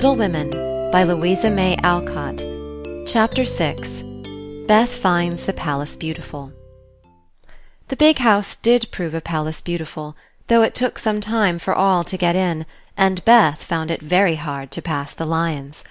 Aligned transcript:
Little 0.00 0.16
Women 0.16 0.48
by 0.90 1.02
Louisa 1.02 1.50
May 1.50 1.76
Alcott 1.82 2.42
Chapter 3.06 3.44
6 3.44 4.02
Beth 4.66 4.88
Finds 4.88 5.44
the 5.44 5.52
Palace 5.52 5.94
Beautiful 5.94 6.54
The 7.88 7.96
big 7.96 8.20
house 8.20 8.56
did 8.56 8.90
prove 8.92 9.12
a 9.12 9.20
palace 9.20 9.60
beautiful, 9.60 10.16
though 10.46 10.62
it 10.62 10.74
took 10.74 10.98
some 10.98 11.20
time 11.20 11.58
for 11.58 11.74
all 11.74 12.02
to 12.04 12.16
get 12.16 12.34
in, 12.34 12.64
and 12.96 13.22
Beth 13.26 13.62
found 13.62 13.90
it 13.90 14.00
very 14.00 14.36
hard 14.36 14.70
to 14.70 14.80
pass 14.80 15.12
the 15.12 15.26
lions. 15.26 15.84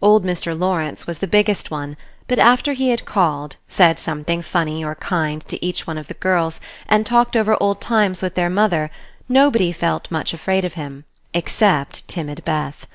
Old 0.00 0.24
Mr. 0.24 0.58
Lawrence 0.58 1.06
was 1.06 1.20
the 1.20 1.28
biggest 1.28 1.70
one, 1.70 1.96
but 2.26 2.40
after 2.40 2.72
he 2.72 2.88
had 2.88 3.04
called, 3.04 3.54
said 3.68 3.96
something 3.96 4.42
funny 4.42 4.84
or 4.84 4.96
kind 4.96 5.40
to 5.46 5.64
each 5.64 5.86
one 5.86 5.98
of 5.98 6.08
the 6.08 6.14
girls, 6.14 6.60
and 6.88 7.06
talked 7.06 7.36
over 7.36 7.56
old 7.62 7.80
times 7.80 8.22
with 8.22 8.34
their 8.34 8.50
mother, 8.50 8.90
nobody 9.28 9.70
felt 9.70 10.10
much 10.10 10.34
afraid 10.34 10.64
of 10.64 10.74
him, 10.74 11.04
except 11.32 12.08
timid 12.08 12.44
Beth. 12.44 12.88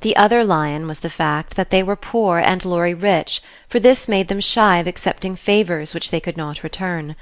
The 0.00 0.14
other 0.14 0.44
lion 0.44 0.86
was 0.86 1.00
the 1.00 1.10
fact 1.10 1.56
that 1.56 1.70
they 1.70 1.82
were 1.82 1.96
poor 1.96 2.38
and 2.38 2.64
Laurie 2.64 2.94
rich, 2.94 3.42
for 3.68 3.80
this 3.80 4.06
made 4.06 4.28
them 4.28 4.40
shy 4.40 4.76
of 4.78 4.86
accepting 4.86 5.34
favors 5.34 5.92
which 5.92 6.10
they 6.10 6.20
could 6.20 6.36
not 6.36 6.62
return. 6.62 7.16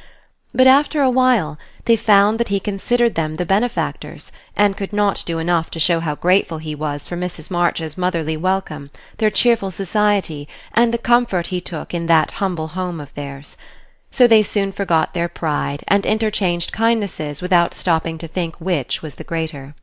But 0.53 0.67
after 0.67 1.01
a 1.01 1.11
while 1.11 1.59
they 1.87 1.97
found 1.97 2.39
that 2.39 2.51
he 2.51 2.61
considered 2.61 3.15
them 3.15 3.37
the 3.37 3.47
benefactors, 3.47 4.31
and 4.57 4.77
could 4.77 4.93
not 4.93 5.23
do 5.27 5.39
enough 5.39 5.71
to 5.71 5.81
show 5.81 6.01
how 6.01 6.17
grateful 6.17 6.59
he 6.59 6.75
was 6.75 7.09
for 7.09 7.17
Mrs. 7.17 7.51
March's 7.51 7.97
motherly 7.97 8.37
welcome, 8.37 8.91
their 9.19 9.31
cheerful 9.31 9.71
society, 9.71 10.47
and 10.75 10.93
the 10.93 10.99
comfort 10.99 11.47
he 11.49 11.61
took 11.61 11.95
in 11.95 12.07
that 12.07 12.33
humble 12.33 12.69
home 12.69 13.01
of 13.01 13.15
theirs. 13.15 13.57
So 14.11 14.27
they 14.27 14.43
soon 14.43 14.73
forgot 14.73 15.15
their 15.15 15.29
pride, 15.29 15.83
and 15.89 16.05
interchanged 16.05 16.73
kindnesses 16.73 17.41
without 17.41 17.73
stopping 17.73 18.19
to 18.19 18.29
think 18.29 18.61
which 18.61 19.03
was 19.03 19.15
the 19.15 19.25
greater. 19.25 19.75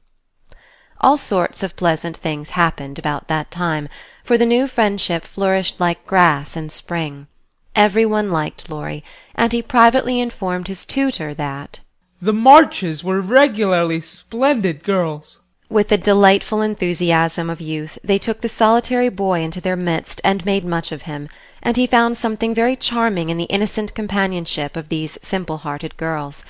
All 1.04 1.18
sorts 1.18 1.64
of 1.64 1.76
pleasant 1.76 2.16
things 2.16 2.52
happened 2.52 2.98
about 2.98 3.28
that 3.28 3.52
time, 3.52 3.90
for 4.24 4.38
the 4.38 4.46
new 4.46 4.68
friendship 4.68 5.26
flourished 5.26 5.78
like 5.78 6.08
grass 6.08 6.56
in 6.56 6.70
spring. 6.70 7.28
Every 7.76 8.06
one 8.06 8.32
liked 8.32 8.70
Laurie, 8.70 9.04
and 9.36 9.52
he 9.52 9.62
privately 9.62 10.22
informed 10.22 10.70
his 10.70 10.86
tutor 10.86 11.34
that 11.34 11.82
"the 12.22 12.32
Marches 12.32 13.04
were 13.04 13.20
regularly 13.20 14.00
splendid 14.00 14.82
girls." 14.82 15.42
With 15.70 15.90
the 15.90 15.98
delightful 15.98 16.62
enthusiasm 16.62 17.50
of 17.50 17.60
youth 17.60 18.00
they 18.02 18.18
took 18.18 18.40
the 18.40 18.48
solitary 18.48 19.10
boy 19.10 19.42
into 19.42 19.60
their 19.60 19.76
midst 19.76 20.22
and 20.24 20.46
made 20.46 20.64
much 20.64 20.94
of 20.94 21.02
him, 21.02 21.28
and 21.62 21.76
he 21.76 21.86
found 21.86 22.16
something 22.16 22.56
very 22.56 22.78
charming 22.78 23.30
in 23.30 23.38
the 23.38 23.52
innocent 23.56 23.94
companionship 23.94 24.78
of 24.78 24.88
these 24.88 25.20
simple 25.22 25.58
hearted 25.58 25.98
girls. 25.98 26.46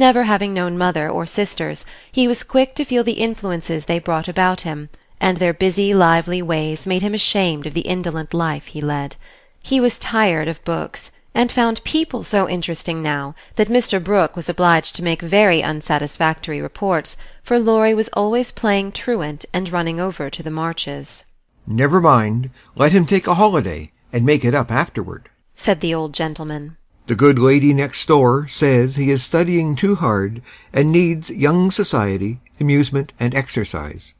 Never 0.00 0.22
having 0.22 0.54
known 0.54 0.78
mother 0.78 1.10
or 1.10 1.26
sisters, 1.26 1.84
he 2.10 2.26
was 2.26 2.42
quick 2.42 2.74
to 2.76 2.86
feel 2.86 3.04
the 3.04 3.20
influences 3.20 3.84
they 3.84 3.98
brought 3.98 4.28
about 4.28 4.62
him, 4.62 4.88
and 5.20 5.36
their 5.36 5.52
busy 5.52 5.92
lively 5.92 6.40
ways 6.40 6.86
made 6.86 7.02
him 7.02 7.12
ashamed 7.12 7.66
of 7.66 7.74
the 7.74 7.82
indolent 7.82 8.32
life 8.32 8.64
he 8.68 8.80
led. 8.80 9.16
He 9.62 9.78
was 9.78 9.98
tired 9.98 10.48
of 10.48 10.64
books, 10.64 11.10
and 11.34 11.52
found 11.52 11.84
people 11.84 12.24
so 12.24 12.48
interesting 12.48 13.02
now 13.02 13.34
that 13.56 13.68
Mr. 13.68 14.02
Brooke 14.02 14.36
was 14.36 14.48
obliged 14.48 14.96
to 14.96 15.04
make 15.04 15.20
very 15.20 15.62
unsatisfactory 15.62 16.62
reports, 16.62 17.18
for 17.42 17.58
Laurie 17.58 17.92
was 17.92 18.08
always 18.14 18.52
playing 18.52 18.92
truant 18.92 19.44
and 19.52 19.70
running 19.70 20.00
over 20.00 20.30
to 20.30 20.42
the 20.42 20.50
Marches. 20.50 21.24
"Never 21.66 22.00
mind, 22.00 22.48
let 22.74 22.92
him 22.92 23.04
take 23.04 23.26
a 23.26 23.34
holiday, 23.34 23.92
and 24.14 24.24
make 24.24 24.46
it 24.46 24.54
up 24.54 24.70
afterward," 24.70 25.28
said 25.56 25.82
the 25.82 25.92
old 25.92 26.14
gentleman. 26.14 26.78
The 27.10 27.16
good 27.16 27.40
lady 27.40 27.74
next 27.74 28.06
door 28.06 28.46
says 28.46 28.94
he 28.94 29.10
is 29.10 29.20
studying 29.20 29.74
too 29.74 29.96
hard, 29.96 30.42
and 30.72 30.92
needs 30.92 31.28
young 31.28 31.72
society, 31.72 32.38
amusement, 32.60 33.12
and 33.18 33.34
exercise. 33.34 34.14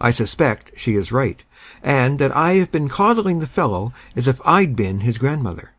I 0.00 0.10
suspect 0.10 0.72
she 0.76 0.96
is 0.96 1.12
right, 1.12 1.44
and 1.84 2.18
that 2.18 2.34
I 2.34 2.54
have 2.54 2.72
been 2.72 2.88
coddling 2.88 3.38
the 3.38 3.46
fellow 3.46 3.92
as 4.16 4.26
if 4.26 4.40
I'd 4.44 4.74
been 4.74 5.02
his 5.02 5.18
grandmother. 5.18 5.70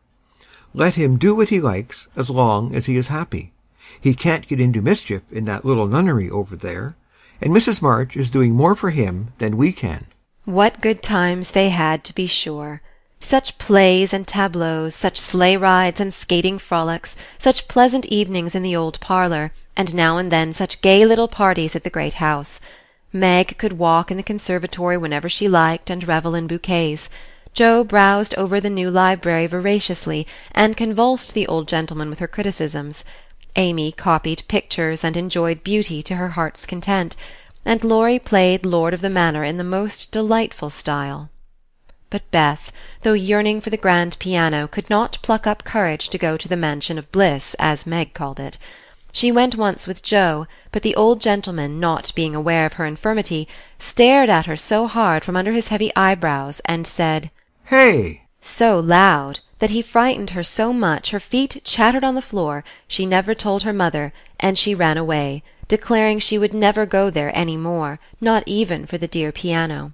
Let 0.72 0.94
him 0.94 1.18
do 1.18 1.34
what 1.34 1.50
he 1.50 1.60
likes 1.60 2.08
as 2.16 2.30
long 2.30 2.74
as 2.74 2.86
he 2.86 2.96
is 2.96 3.08
happy. 3.08 3.52
He 4.00 4.14
can't 4.14 4.48
get 4.48 4.58
into 4.58 4.80
mischief 4.80 5.24
in 5.30 5.44
that 5.44 5.66
little 5.66 5.86
nunnery 5.86 6.30
over 6.30 6.56
there, 6.56 6.96
and 7.42 7.52
Mrs. 7.52 7.82
March 7.82 8.16
is 8.16 8.30
doing 8.30 8.54
more 8.54 8.74
for 8.74 8.88
him 8.88 9.34
than 9.36 9.58
we 9.58 9.70
can. 9.70 10.06
What 10.46 10.80
good 10.80 11.02
times 11.02 11.50
they 11.50 11.68
had, 11.68 12.04
to 12.04 12.14
be 12.14 12.26
sure! 12.26 12.80
Such 13.20 13.58
plays 13.58 14.14
and 14.14 14.26
tableaux, 14.26 14.88
such 14.90 15.18
sleigh 15.18 15.56
rides 15.56 16.00
and 16.00 16.14
skating 16.14 16.58
frolics, 16.58 17.16
such 17.38 17.66
pleasant 17.66 18.06
evenings 18.06 18.54
in 18.54 18.62
the 18.62 18.76
old 18.76 19.00
parlour, 19.00 19.52
and 19.76 19.92
now 19.92 20.18
and 20.18 20.30
then 20.30 20.52
such 20.52 20.80
gay 20.80 21.04
little 21.04 21.28
parties 21.28 21.74
at 21.74 21.82
the 21.82 21.90
great 21.90 22.14
house. 22.14 22.60
Meg 23.12 23.58
could 23.58 23.78
walk 23.78 24.10
in 24.10 24.16
the 24.16 24.22
conservatory 24.22 24.96
whenever 24.96 25.28
she 25.28 25.48
liked 25.48 25.90
and 25.90 26.06
revel 26.06 26.34
in 26.34 26.46
bouquets. 26.46 27.10
Jo 27.54 27.82
browsed 27.82 28.34
over 28.36 28.60
the 28.60 28.70
new 28.70 28.88
library 28.88 29.46
voraciously, 29.46 30.26
and 30.52 30.76
convulsed 30.76 31.34
the 31.34 31.46
old 31.48 31.66
gentleman 31.66 32.10
with 32.10 32.20
her 32.20 32.28
criticisms. 32.28 33.04
Amy 33.56 33.90
copied 33.90 34.44
pictures 34.46 35.02
and 35.02 35.16
enjoyed 35.16 35.64
beauty 35.64 36.04
to 36.04 36.14
her 36.16 36.30
heart's 36.30 36.66
content, 36.66 37.16
and 37.64 37.82
Laurie 37.82 38.20
played 38.20 38.64
lord 38.64 38.94
of 38.94 39.00
the 39.00 39.10
manor 39.10 39.42
in 39.42 39.56
the 39.56 39.64
most 39.64 40.12
delightful 40.12 40.70
style. 40.70 41.30
But 42.10 42.30
Beth, 42.30 42.72
though 43.02 43.12
yearning 43.12 43.60
for 43.60 43.68
the 43.68 43.76
grand 43.76 44.18
piano, 44.18 44.66
could 44.66 44.88
not 44.88 45.18
pluck 45.20 45.46
up 45.46 45.62
courage 45.62 46.08
to 46.08 46.16
go 46.16 46.38
to 46.38 46.48
the 46.48 46.56
mansion 46.56 46.96
of 46.96 47.12
bliss, 47.12 47.52
as 47.58 47.86
Meg 47.86 48.14
called 48.14 48.40
it. 48.40 48.56
She 49.12 49.30
went 49.30 49.56
once 49.56 49.86
with 49.86 50.02
Jo, 50.02 50.46
but 50.72 50.82
the 50.82 50.96
old 50.96 51.20
gentleman, 51.20 51.78
not 51.78 52.14
being 52.14 52.34
aware 52.34 52.64
of 52.64 52.72
her 52.80 52.86
infirmity, 52.86 53.46
stared 53.78 54.30
at 54.30 54.46
her 54.46 54.56
so 54.56 54.86
hard 54.86 55.22
from 55.22 55.36
under 55.36 55.52
his 55.52 55.68
heavy 55.68 55.94
eyebrows, 55.94 56.62
and 56.64 56.86
said 56.86 57.30
"Hey!" 57.66 58.22
so 58.40 58.78
loud 58.80 59.40
that 59.58 59.68
he 59.68 59.82
frightened 59.82 60.30
her 60.30 60.42
so 60.42 60.72
much 60.72 61.10
her 61.10 61.20
feet 61.20 61.60
chattered 61.62 62.04
on 62.04 62.14
the 62.14 62.22
floor 62.22 62.64
she 62.86 63.04
never 63.04 63.34
told 63.34 63.64
her 63.64 63.72
mother, 63.74 64.14
and 64.40 64.56
she 64.56 64.74
ran 64.74 64.96
away, 64.96 65.42
declaring 65.68 66.18
she 66.18 66.38
would 66.38 66.54
never 66.54 66.86
go 66.86 67.10
there 67.10 67.36
any 67.36 67.58
more, 67.58 67.98
not 68.18 68.44
even 68.46 68.86
for 68.86 68.96
the 68.96 69.08
dear 69.08 69.30
piano. 69.30 69.92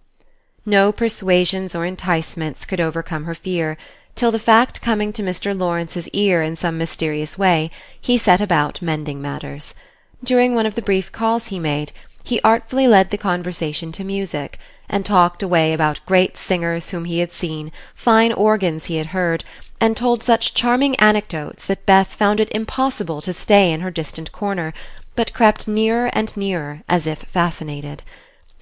No 0.67 0.93
persuasions 0.93 1.75
or 1.75 1.85
enticements 1.85 2.65
could 2.65 2.81
overcome 2.81 3.25
her 3.25 3.35
fear, 3.35 3.77
till 4.15 4.31
the 4.31 4.39
fact 4.39 4.81
coming 4.81 5.13
to 5.13 5.23
Mr. 5.23 5.59
Lawrence's 5.59 6.09
ear 6.11 6.43
in 6.43 6.57
some 6.57 6.79
mysterious 6.79 7.37
way, 7.37 7.71
he 8.01 8.17
set 8.17 8.41
about 8.41 8.81
mending 8.81 9.21
matters. 9.21 9.75
During 10.23 10.55
one 10.55 10.65
of 10.65 10.75
the 10.75 10.81
brief 10.81 11.13
calls 11.13 11.49
he 11.49 11.59
made, 11.59 11.93
he 12.23 12.41
artfully 12.41 12.89
led 12.89 13.11
the 13.11 13.19
conversation 13.19 13.93
to 13.93 14.05
music, 14.05 14.59
and 14.89 15.05
talked 15.05 15.43
away 15.43 15.75
about 15.75 16.01
great 16.07 16.39
singers 16.39 16.91
whom 16.91 17.05
he 17.05 17.19
had 17.19 17.33
seen, 17.33 17.71
fine 17.95 18.33
organs 18.33 18.87
he 18.87 18.97
had 18.97 19.09
heard, 19.09 19.45
and 19.81 19.97
told 19.97 20.23
such 20.23 20.55
charming 20.55 20.97
anecdotes 20.97 21.67
that 21.67 21.85
Beth 21.85 22.09
found 22.09 22.41
it 22.41 22.51
impossible 22.55 23.21
to 23.21 23.35
stay 23.35 23.71
in 23.71 23.81
her 23.81 23.91
distant 23.91 24.33
corner, 24.33 24.73
but 25.15 25.35
crept 25.35 25.69
nearer 25.69 26.09
and 26.15 26.35
nearer, 26.37 26.83
as 26.89 27.07
if 27.07 27.19
fascinated. 27.25 28.03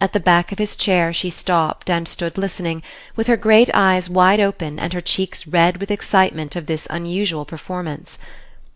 At 0.03 0.15
the 0.15 0.19
back 0.19 0.51
of 0.51 0.59
his 0.59 0.75
chair 0.75 1.13
she 1.13 1.31
stopped 1.31 1.89
and 1.89 2.09
stood 2.09 2.37
listening, 2.37 2.83
with 3.15 3.29
her 3.29 3.37
great 3.37 3.71
eyes 3.73 4.11
wide 4.11 4.41
open 4.41 4.81
and 4.81 4.93
her 4.93 5.01
cheeks 5.01 5.47
red 5.47 5.77
with 5.77 5.93
excitement 5.93 6.57
of 6.57 6.67
this 6.67 6.89
unusual 6.91 7.45
performance. 7.45 8.19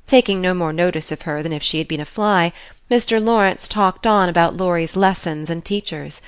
Taking 0.07 0.41
no 0.41 0.55
more 0.55 0.73
notice 0.73 1.11
of 1.11 1.23
her 1.23 1.43
than 1.43 1.53
if 1.53 1.65
she 1.65 1.79
had 1.79 1.89
been 1.89 1.99
a 1.99 2.05
fly, 2.05 2.53
Mr. 2.89 3.21
Lawrence 3.21 3.67
talked 3.67 4.07
on 4.07 4.29
about 4.29 4.57
Laurie's 4.57 4.95
lessons 4.95 5.51
and 5.51 5.65
teachers; 5.65 6.23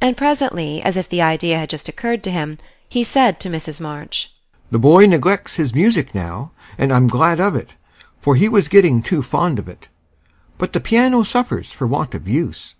and 0.00 0.16
presently, 0.16 0.80
as 0.80 0.96
if 0.96 1.08
the 1.08 1.20
idea 1.20 1.58
had 1.58 1.70
just 1.70 1.88
occurred 1.88 2.22
to 2.22 2.30
him, 2.30 2.58
he 2.88 3.02
said 3.02 3.40
to 3.40 3.50
Mrs. 3.50 3.80
March 3.80 4.32
"The 4.70 4.78
boy 4.78 5.06
neglects 5.06 5.56
his 5.56 5.74
music 5.74 6.14
now, 6.14 6.52
and 6.78 6.92
I'm 6.92 7.08
glad 7.08 7.40
of 7.40 7.56
it, 7.56 7.74
for 8.20 8.36
he 8.36 8.48
was 8.48 8.68
getting 8.68 9.02
too 9.02 9.22
fond 9.22 9.58
of 9.58 9.68
it. 9.68 9.88
But 10.56 10.72
the 10.72 10.78
piano 10.78 11.24
suffers 11.24 11.72
for 11.72 11.88
want 11.88 12.14
of 12.14 12.28
use. 12.28 12.75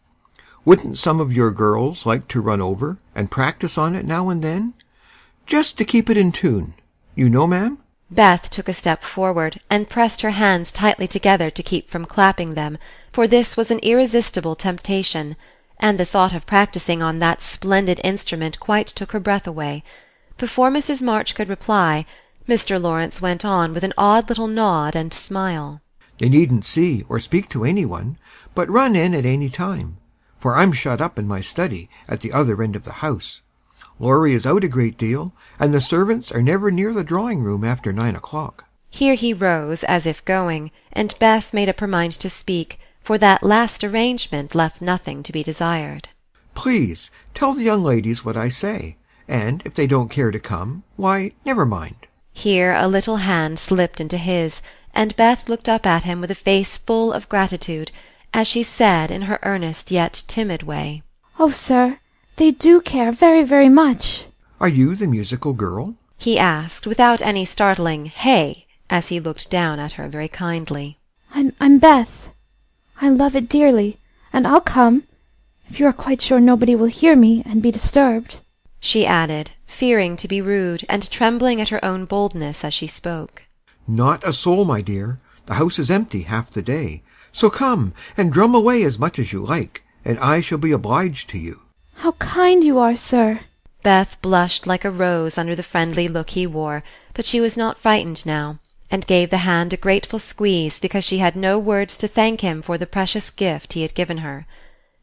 Wouldn't 0.66 0.98
some 0.98 1.20
of 1.20 1.32
your 1.32 1.52
girls 1.52 2.06
like 2.06 2.26
to 2.26 2.40
run 2.40 2.60
over 2.60 2.98
and 3.14 3.30
practise 3.30 3.78
on 3.78 3.94
it 3.94 4.04
now 4.04 4.28
and 4.30 4.42
then? 4.42 4.74
Just 5.46 5.78
to 5.78 5.84
keep 5.84 6.10
it 6.10 6.16
in 6.16 6.32
tune, 6.32 6.74
you 7.14 7.30
know, 7.30 7.46
ma'am?" 7.46 7.78
Beth 8.10 8.50
took 8.50 8.68
a 8.68 8.74
step 8.74 9.04
forward, 9.04 9.60
and 9.70 9.88
pressed 9.88 10.22
her 10.22 10.32
hands 10.32 10.72
tightly 10.72 11.06
together 11.06 11.52
to 11.52 11.62
keep 11.62 11.88
from 11.88 12.04
clapping 12.04 12.54
them, 12.54 12.78
for 13.12 13.28
this 13.28 13.56
was 13.56 13.70
an 13.70 13.78
irresistible 13.78 14.56
temptation, 14.56 15.36
and 15.78 16.00
the 16.00 16.04
thought 16.04 16.32
of 16.32 16.46
practising 16.46 17.00
on 17.00 17.20
that 17.20 17.42
splendid 17.42 18.00
instrument 18.02 18.58
quite 18.58 18.88
took 18.88 19.12
her 19.12 19.20
breath 19.20 19.46
away. 19.46 19.84
Before 20.36 20.72
Mrs. 20.72 21.00
March 21.00 21.36
could 21.36 21.48
reply, 21.48 22.06
Mr. 22.48 22.82
Lawrence 22.82 23.22
went 23.22 23.44
on 23.44 23.72
with 23.72 23.84
an 23.84 23.94
odd 23.96 24.28
little 24.28 24.48
nod 24.48 24.96
and 24.96 25.14
smile. 25.14 25.80
"They 26.18 26.28
needn't 26.28 26.64
see 26.64 27.04
or 27.08 27.20
speak 27.20 27.48
to 27.50 27.64
any 27.64 27.84
one, 27.84 28.18
but 28.52 28.68
run 28.68 28.96
in 28.96 29.14
at 29.14 29.24
any 29.24 29.48
time 29.48 29.98
for 30.38 30.56
I'm 30.56 30.72
shut 30.72 31.00
up 31.00 31.18
in 31.18 31.26
my 31.26 31.40
study 31.40 31.88
at 32.08 32.20
the 32.20 32.32
other 32.32 32.62
end 32.62 32.76
of 32.76 32.84
the 32.84 33.00
house. 33.04 33.42
Laurie 33.98 34.34
is 34.34 34.46
out 34.46 34.64
a 34.64 34.68
great 34.68 34.98
deal, 34.98 35.34
and 35.58 35.72
the 35.72 35.80
servants 35.80 36.30
are 36.30 36.42
never 36.42 36.70
near 36.70 36.92
the 36.92 37.04
drawing 37.04 37.42
room 37.42 37.64
after 37.64 37.92
nine 37.92 38.14
o'clock." 38.14 38.64
Here 38.90 39.14
he 39.14 39.32
rose, 39.32 39.84
as 39.84 40.06
if 40.06 40.24
going, 40.24 40.70
and 40.92 41.18
Beth 41.18 41.54
made 41.54 41.68
up 41.68 41.80
her 41.80 41.86
mind 41.86 42.12
to 42.12 42.30
speak, 42.30 42.78
for 43.02 43.18
that 43.18 43.42
last 43.42 43.82
arrangement 43.82 44.54
left 44.54 44.82
nothing 44.82 45.22
to 45.22 45.32
be 45.32 45.42
desired. 45.42 46.08
Please 46.54 47.10
tell 47.34 47.54
the 47.54 47.64
young 47.64 47.82
ladies 47.82 48.24
what 48.24 48.36
I 48.36 48.48
say, 48.48 48.96
and 49.28 49.62
if 49.64 49.74
they 49.74 49.86
don't 49.86 50.10
care 50.10 50.30
to 50.30 50.38
come, 50.38 50.82
why, 50.96 51.32
never 51.44 51.64
mind." 51.66 52.06
Here 52.32 52.74
a 52.74 52.88
little 52.88 53.18
hand 53.18 53.58
slipped 53.58 54.00
into 54.00 54.18
his, 54.18 54.60
and 54.94 55.16
Beth 55.16 55.48
looked 55.48 55.68
up 55.68 55.86
at 55.86 56.02
him 56.04 56.20
with 56.20 56.30
a 56.30 56.34
face 56.34 56.76
full 56.76 57.12
of 57.12 57.28
gratitude, 57.28 57.90
as 58.34 58.48
she 58.48 58.62
said 58.62 59.10
in 59.10 59.22
her 59.22 59.38
earnest 59.42 59.90
yet 59.90 60.24
timid 60.26 60.62
way, 60.62 61.02
"Oh, 61.38 61.50
sir, 61.50 61.98
they 62.36 62.50
do 62.50 62.80
care 62.80 63.12
very, 63.12 63.42
very 63.42 63.68
much." 63.68 64.24
"Are 64.60 64.68
you 64.68 64.96
the 64.96 65.06
musical 65.06 65.52
girl?" 65.52 65.94
he 66.18 66.38
asked, 66.38 66.86
without 66.86 67.22
any 67.22 67.44
startling 67.44 68.06
"Hey!" 68.06 68.66
as 68.90 69.08
he 69.08 69.20
looked 69.20 69.50
down 69.50 69.78
at 69.78 69.92
her 69.92 70.08
very 70.08 70.28
kindly. 70.28 70.98
I'm 71.34 71.52
I'm 71.60 71.78
Beth. 71.78 72.28
I 73.00 73.10
love 73.10 73.36
it 73.36 73.48
dearly, 73.48 73.98
and 74.32 74.46
I'll 74.46 74.60
come 74.60 75.04
if 75.68 75.78
you 75.80 75.86
are 75.86 75.92
quite 75.92 76.22
sure 76.22 76.40
nobody 76.40 76.74
will 76.74 76.86
hear 76.86 77.16
me 77.16 77.42
and 77.44 77.62
be 77.62 77.70
disturbed," 77.70 78.40
she 78.80 79.04
added, 79.04 79.50
fearing 79.66 80.16
to 80.16 80.28
be 80.28 80.40
rude, 80.40 80.84
and 80.88 81.10
trembling 81.10 81.60
at 81.60 81.70
her 81.70 81.84
own 81.84 82.04
boldness 82.04 82.64
as 82.64 82.72
she 82.72 82.86
spoke. 82.86 83.44
"Not 83.86 84.22
a 84.26 84.32
soul, 84.32 84.64
my 84.64 84.80
dear. 84.80 85.18
The 85.46 85.54
house 85.54 85.78
is 85.78 85.90
empty 85.90 86.22
half 86.22 86.50
the 86.50 86.62
day. 86.62 87.02
So 87.36 87.50
come 87.50 87.92
and 88.16 88.32
drum 88.32 88.54
away 88.54 88.82
as 88.82 88.98
much 88.98 89.18
as 89.18 89.30
you 89.30 89.44
like, 89.44 89.84
and 90.06 90.18
I 90.20 90.40
shall 90.40 90.56
be 90.56 90.72
obliged 90.72 91.28
to 91.28 91.38
you." 91.38 91.60
"How 91.96 92.12
kind 92.12 92.64
you 92.64 92.78
are, 92.78 92.96
sir!" 92.96 93.40
Beth 93.82 94.16
blushed 94.22 94.66
like 94.66 94.86
a 94.86 94.90
rose 94.90 95.36
under 95.36 95.54
the 95.54 95.62
friendly 95.62 96.08
look 96.08 96.30
he 96.30 96.46
wore, 96.46 96.82
but 97.12 97.26
she 97.26 97.38
was 97.38 97.54
not 97.54 97.78
frightened 97.78 98.24
now, 98.24 98.58
and 98.90 99.06
gave 99.06 99.28
the 99.28 99.44
hand 99.44 99.74
a 99.74 99.76
grateful 99.76 100.18
squeeze 100.18 100.80
because 100.80 101.04
she 101.04 101.18
had 101.18 101.36
no 101.36 101.58
words 101.58 101.98
to 101.98 102.08
thank 102.08 102.40
him 102.40 102.62
for 102.62 102.78
the 102.78 102.86
precious 102.86 103.28
gift 103.30 103.74
he 103.74 103.82
had 103.82 103.94
given 103.94 104.24
her. 104.24 104.46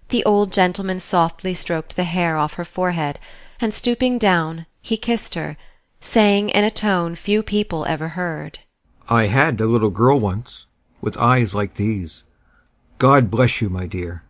The 0.09 0.25
old 0.25 0.51
gentleman 0.51 1.01
softly 1.01 1.53
stroked 1.53 1.95
the 1.95 2.03
hair 2.15 2.35
off 2.35 2.55
her 2.55 2.65
forehead, 2.65 3.19
and 3.61 3.75
stooping 3.75 4.17
down, 4.17 4.65
he 4.81 4.97
kissed 4.97 5.35
her, 5.35 5.55
saying 6.01 6.49
in 6.49 6.63
a 6.63 6.71
tone 6.71 7.13
few 7.13 7.43
people 7.43 7.85
ever 7.85 8.07
heard. 8.17 8.57
I 9.07 9.27
had 9.27 9.61
a 9.61 9.67
little 9.67 9.91
girl 9.91 10.19
once, 10.19 10.65
with 11.03 11.17
eyes 11.17 11.53
like 11.53 11.73
these. 11.73 12.23
God 12.97 13.29
bless 13.29 13.61
you, 13.61 13.69
my 13.69 13.85
dear. 13.85 14.23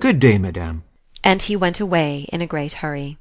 Good 0.00 0.18
day, 0.18 0.36
madame." 0.36 0.82
And 1.22 1.40
he 1.42 1.54
went 1.54 1.78
away 1.78 2.26
in 2.32 2.40
a 2.42 2.52
great 2.54 2.74
hurry. 2.82 3.18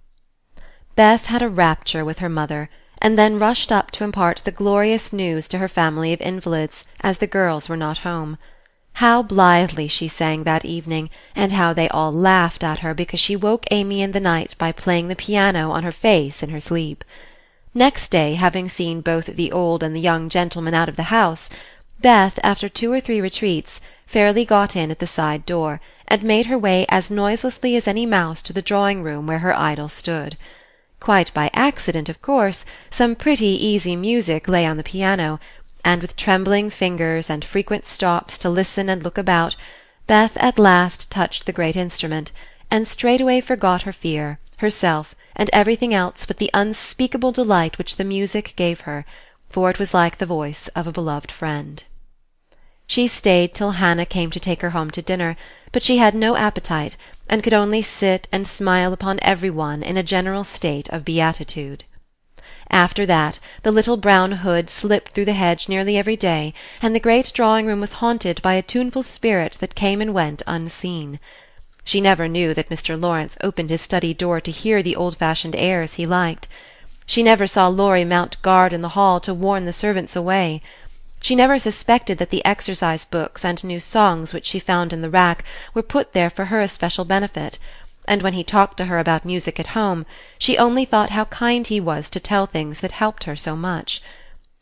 Beth 0.96 1.28
had 1.28 1.44
a 1.44 1.50
rapture 1.50 2.04
with 2.04 2.20
her 2.20 2.30
mother, 2.30 2.70
and 3.00 3.16
then 3.16 3.38
rushed 3.38 3.72
up 3.72 3.92
to 3.92 4.04
impart 4.04 4.42
the 4.44 4.52
glorious 4.52 5.14
news 5.14 5.48
to 5.50 5.60
her 5.60 5.68
family 5.68 6.12
of 6.12 6.22
invalids, 6.22 6.86
as 7.02 7.20
the 7.20 7.28
girls 7.28 7.70
were 7.70 7.78
not 7.78 8.00
home. 8.00 8.40
How 8.94 9.22
blithely 9.22 9.88
she 9.88 10.08
sang 10.08 10.44
that 10.44 10.66
evening, 10.66 11.12
and 11.36 11.52
how 11.52 11.74
they 11.74 11.88
all 11.90 12.12
laughed 12.12 12.64
at 12.64 12.80
her 12.80 12.96
because 12.96 13.20
she 13.20 13.36
woke 13.36 13.68
Amy 13.70 14.02
in 14.02 14.14
the 14.14 14.20
night 14.20 14.56
by 14.58 14.72
playing 14.72 15.08
the 15.08 15.16
piano 15.16 15.70
on 15.70 15.84
her 15.84 15.92
face 15.92 16.42
in 16.42 16.50
her 16.50 16.60
sleep. 16.60 17.04
Next 17.76 18.10
day, 18.10 18.34
having 18.34 18.68
seen 18.68 19.02
both 19.02 19.28
the 19.28 19.52
old 19.52 19.84
and 19.84 19.96
the 19.96 20.08
young 20.10 20.30
gentlemen 20.30 20.74
out 20.74 20.90
of 20.90 20.96
the 20.96 21.14
house, 21.14 21.48
Beth, 22.00 22.40
after 22.44 22.70
two 22.70 22.92
or 22.92 23.00
three 23.00 23.20
retreats, 23.20 23.82
fairly 24.06 24.46
got 24.46 24.76
in 24.76 24.92
at 24.92 25.00
the 25.00 25.08
side 25.08 25.46
door, 25.46 25.82
and 26.08 26.22
made 26.24 26.46
her 26.46 26.58
way 26.58 26.86
as 26.90 27.10
noiselessly 27.10 27.76
as 27.76 27.88
any 27.88 28.06
mouse 28.06 28.42
to 28.44 28.54
the 28.54 28.62
drawing-room 28.62 29.26
where 29.28 29.40
her 29.40 29.56
idol 29.56 29.90
stood. 29.90 30.38
Quite 31.00 31.34
by 31.34 31.50
accident, 31.54 32.08
of 32.08 32.22
course, 32.22 32.66
some 32.90 33.16
pretty 33.16 33.48
easy 33.48 33.96
music 33.96 34.48
lay 34.48 34.66
on 34.66 34.78
the 34.78 34.84
piano, 34.84 35.40
and 35.84 36.02
with 36.02 36.16
trembling 36.16 36.70
fingers 36.70 37.30
and 37.30 37.44
frequent 37.44 37.86
stops 37.86 38.38
to 38.38 38.50
listen 38.50 38.90
and 38.90 39.04
look 39.04 39.18
about, 39.18 39.56
Beth 40.06 40.38
at 40.38 40.60
last 40.60 41.12
touched 41.12 41.46
the 41.46 41.52
great 41.52 41.76
instrument, 41.76 42.32
and 42.70 42.88
straightway 42.88 43.42
forgot 43.42 43.82
her 43.82 43.92
fear, 43.92 44.40
herself, 44.58 45.16
and 45.36 45.50
everything 45.52 45.94
else 45.94 46.26
but 46.26 46.38
the 46.38 46.52
unspeakable 46.54 47.32
delight 47.32 47.78
which 47.78 47.96
the 47.96 48.04
music 48.04 48.54
gave 48.56 48.82
her, 48.82 49.06
for 49.50 49.70
it 49.70 49.80
was 49.80 49.94
like 49.94 50.18
the 50.18 50.26
voice 50.26 50.68
of 50.70 50.88
a 50.88 50.92
beloved 50.92 51.32
friend. 51.32 51.84
She 52.89 53.07
stayed 53.07 53.54
till 53.54 53.72
Hannah 53.72 54.06
came 54.06 54.31
to 54.31 54.39
take 54.39 54.62
her 54.62 54.69
home 54.69 54.92
to 54.92 55.01
dinner, 55.01 55.36
but 55.74 55.84
she 55.84 55.98
had 55.98 56.16
no 56.16 56.38
appetite, 56.38 56.95
and 57.28 57.44
could 57.44 57.54
only 57.54 57.81
sit 57.81 58.30
and 58.31 58.48
smile 58.48 58.94
upon 58.94 59.19
every 59.22 59.50
one 59.50 59.84
in 59.84 59.98
a 59.98 60.04
general 60.04 60.45
state 60.45 60.88
of 60.89 61.04
beatitude. 61.04 61.84
After 62.69 63.06
that, 63.06 63.39
the 63.63 63.72
little 63.72 63.98
brown 63.98 64.31
hood 64.44 64.69
slipped 64.69 65.12
through 65.12 65.25
the 65.25 65.34
hedge 65.34 65.68
nearly 65.68 65.98
every 65.98 66.16
day, 66.16 66.54
and 66.81 66.95
the 66.95 67.01
great 67.01 67.31
drawing-room 67.34 67.81
was 67.81 67.94
haunted 67.94 68.42
by 68.42 68.54
a 68.54 68.62
tuneful 68.62 69.04
spirit 69.04 69.57
that 69.60 69.75
came 69.75 70.01
and 70.01 70.13
went 70.13 70.42
unseen. 70.48 71.19
She 71.83 72.00
never 72.00 72.30
knew 72.30 72.54
that 72.54 72.69
Mr. 72.69 73.00
Lawrence 73.00 73.38
opened 73.44 73.69
his 73.69 73.81
study 73.81 74.13
door 74.13 74.40
to 74.40 74.51
hear 74.51 74.81
the 74.81 74.95
old-fashioned 74.95 75.56
airs 75.57 75.95
he 75.95 76.06
liked. 76.06 76.48
She 77.06 77.22
never 77.22 77.48
saw 77.48 77.68
Laurie 77.68 78.06
mount 78.06 78.42
guard 78.42 78.72
in 78.72 78.81
the 78.81 78.95
hall 78.95 79.19
to 79.22 79.33
warn 79.33 79.66
the 79.66 79.74
servants 79.74 80.16
away. 80.16 80.62
She 81.19 81.36
never 81.36 81.60
suspected 81.60 82.18
that 82.19 82.30
the 82.30 82.46
exercise 82.46 83.04
books 83.04 83.44
and 83.44 83.64
new 83.64 83.80
songs 83.80 84.34
which 84.34 84.46
she 84.46 84.60
found 84.60 84.94
in 84.94 85.02
the 85.02 85.10
rack 85.10 85.44
were 85.74 85.81
put 85.81 86.14
there 86.14 86.30
for 86.30 86.46
her 86.46 86.62
especial 86.62 87.06
benefit, 87.06 87.60
and 88.08 88.22
when 88.22 88.34
he 88.34 88.44
talked 88.44 88.78
to 88.78 88.86
her 88.86 89.00
about 89.00 89.25
music 89.25 89.60
at 89.60 89.68
home, 89.68 90.06
she 90.38 90.58
only 90.58 90.86
thought 90.86 91.10
how 91.10 91.25
kind 91.25 91.68
he 91.68 91.80
was 91.80 92.10
to 92.10 92.19
tell 92.19 92.46
things 92.46 92.80
that 92.80 92.94
helped 92.94 93.25
her 93.25 93.36
so 93.36 93.56
much. 93.56 94.02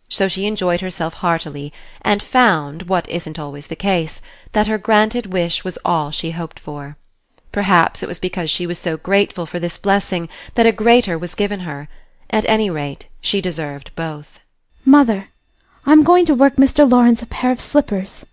So 0.07 0.27
she 0.27 0.45
enjoyed 0.45 0.81
herself 0.81 1.15
heartily, 1.15 1.73
and 2.01 2.23
found, 2.23 2.83
what 2.83 3.07
isn't 3.09 3.37
always 3.37 3.67
the 3.67 3.75
case, 3.75 4.21
that 4.53 4.67
her 4.67 4.77
granted 4.77 5.33
wish 5.33 5.63
was 5.63 5.77
all 5.83 6.09
she 6.09 6.31
hoped 6.31 6.59
for. 6.59 6.97
Perhaps 7.51 8.01
it 8.01 8.07
was 8.07 8.19
because 8.19 8.49
she 8.49 8.65
was 8.65 8.79
so 8.79 8.97
grateful 8.97 9.45
for 9.45 9.59
this 9.59 9.77
blessing 9.77 10.29
that 10.55 10.65
a 10.65 10.71
greater 10.71 11.17
was 11.17 11.35
given 11.35 11.61
her. 11.61 11.87
At 12.29 12.45
any 12.47 12.69
rate, 12.69 13.07
she 13.21 13.41
deserved 13.41 13.91
both. 13.95 14.39
"Mother, 14.83 15.29
I'm 15.87 16.03
going 16.03 16.25
to 16.25 16.33
work 16.33 16.55
Mr. 16.55 16.89
Lawrence 16.89 17.21
a 17.21 17.27
pair 17.27 17.51
of 17.51 17.61
slippers. 17.61 18.25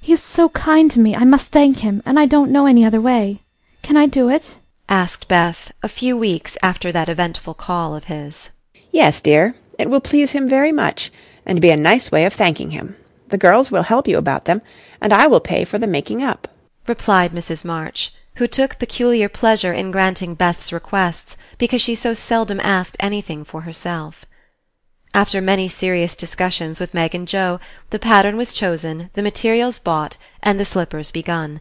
He 0.00 0.12
is 0.12 0.22
so 0.22 0.50
kind 0.50 0.90
to 0.90 1.00
me 1.00 1.16
I 1.16 1.24
must 1.24 1.48
thank 1.48 1.78
him, 1.78 2.02
and 2.04 2.18
I 2.18 2.26
don't 2.26 2.52
know 2.52 2.66
any 2.66 2.84
other 2.84 3.00
way. 3.00 3.40
Can 3.82 3.96
I 3.96 4.06
do 4.06 4.28
it?" 4.28 4.58
asked 4.88 5.26
Beth, 5.26 5.72
a 5.82 5.88
few 5.88 6.16
weeks 6.16 6.58
after 6.62 6.92
that 6.92 7.08
eventful 7.08 7.54
call 7.54 7.96
of 7.96 8.04
his. 8.04 8.50
"Yes, 8.92 9.20
dear. 9.20 9.54
It 9.78 9.88
will 9.88 10.00
please 10.00 10.32
him 10.32 10.48
very 10.48 10.72
much, 10.72 11.10
and 11.46 11.60
be 11.60 11.70
a 11.70 11.76
nice 11.76 12.12
way 12.12 12.26
of 12.26 12.34
thanking 12.34 12.72
him. 12.72 12.96
The 13.28 13.38
girls 13.38 13.70
will 13.70 13.84
help 13.84 14.06
you 14.06 14.18
about 14.18 14.44
them, 14.44 14.60
and 15.00 15.12
I 15.12 15.26
will 15.26 15.40
pay 15.40 15.64
for 15.64 15.78
the 15.78 15.86
making 15.86 16.22
up," 16.22 16.48
replied 16.86 17.32
Mrs. 17.32 17.64
March 17.64 18.12
who 18.38 18.46
took 18.46 18.78
peculiar 18.78 19.28
pleasure 19.28 19.72
in 19.72 19.90
granting 19.90 20.32
Beth's 20.32 20.72
requests 20.72 21.36
because 21.58 21.82
she 21.82 21.96
so 21.96 22.14
seldom 22.14 22.60
asked 22.60 22.96
anything 23.00 23.44
for 23.44 23.62
herself. 23.62 24.24
After 25.14 25.40
many 25.40 25.68
serious 25.68 26.14
discussions 26.14 26.80
with 26.80 26.94
Meg 26.94 27.14
and 27.14 27.26
Jo, 27.26 27.60
the 27.90 27.98
pattern 27.98 28.36
was 28.36 28.52
chosen, 28.52 29.10
the 29.14 29.22
materials 29.22 29.78
bought, 29.78 30.16
and 30.42 30.60
the 30.60 30.64
slippers 30.64 31.10
begun. 31.10 31.60